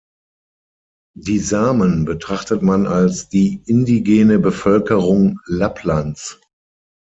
Die 1.15 1.37
Samen 1.37 2.05
betrachtet 2.05 2.63
man 2.63 2.87
als 2.87 3.29
die 3.29 3.61
indigene 3.67 4.39
Bevölkerung 4.39 5.39
Lapplands. 5.45 6.39